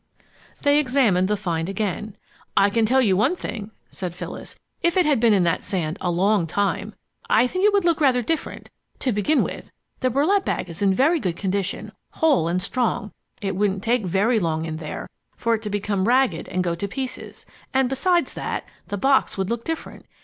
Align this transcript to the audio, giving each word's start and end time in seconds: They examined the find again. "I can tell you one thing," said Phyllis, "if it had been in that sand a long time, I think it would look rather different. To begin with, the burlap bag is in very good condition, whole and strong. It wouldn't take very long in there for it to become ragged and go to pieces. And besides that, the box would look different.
They 0.63 0.79
examined 0.79 1.27
the 1.27 1.37
find 1.37 1.69
again. 1.69 2.15
"I 2.57 2.71
can 2.71 2.87
tell 2.87 3.03
you 3.03 3.15
one 3.15 3.35
thing," 3.35 3.69
said 3.91 4.15
Phyllis, 4.15 4.57
"if 4.81 4.97
it 4.97 5.05
had 5.05 5.19
been 5.19 5.31
in 5.31 5.43
that 5.43 5.61
sand 5.61 5.99
a 6.01 6.09
long 6.09 6.47
time, 6.47 6.95
I 7.29 7.45
think 7.45 7.63
it 7.65 7.71
would 7.71 7.85
look 7.85 8.01
rather 8.01 8.23
different. 8.23 8.71
To 8.97 9.11
begin 9.11 9.43
with, 9.43 9.71
the 9.99 10.09
burlap 10.09 10.43
bag 10.43 10.69
is 10.71 10.81
in 10.81 10.95
very 10.95 11.19
good 11.19 11.35
condition, 11.35 11.91
whole 12.13 12.47
and 12.47 12.63
strong. 12.63 13.11
It 13.43 13.55
wouldn't 13.55 13.83
take 13.83 14.03
very 14.03 14.39
long 14.39 14.65
in 14.65 14.77
there 14.77 15.07
for 15.37 15.53
it 15.53 15.61
to 15.61 15.69
become 15.69 16.07
ragged 16.07 16.47
and 16.49 16.63
go 16.63 16.73
to 16.73 16.87
pieces. 16.87 17.45
And 17.71 17.87
besides 17.87 18.33
that, 18.33 18.67
the 18.87 18.97
box 18.97 19.37
would 19.37 19.51
look 19.51 19.63
different. 19.63 20.07